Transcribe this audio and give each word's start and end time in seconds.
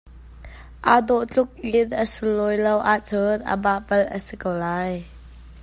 Aa 0.91 0.99
dawh 1.07 1.23
tluk 1.31 1.49
in 1.79 1.89
a 2.03 2.05
sunlawi 2.13 2.57
lo 2.65 2.73
ahcun 2.93 3.39
amah 3.53 3.79
palh 3.87 4.07
a 4.17 4.17
si 4.25 4.35
ko 4.41 4.51
lai. 4.63 4.93